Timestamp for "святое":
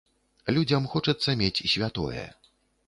1.77-2.29